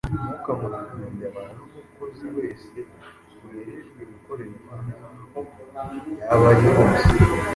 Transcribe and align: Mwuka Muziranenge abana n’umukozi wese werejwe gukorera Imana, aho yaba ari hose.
Mwuka 0.23 0.49
Muziranenge 0.59 1.23
abana 1.31 1.51
n’umukozi 1.65 2.25
wese 2.37 2.77
werejwe 3.45 4.01
gukorera 4.11 4.53
Imana, 4.61 4.91
aho 6.31 6.47
yaba 6.49 6.49
ari 6.53 6.63
hose. 6.75 7.05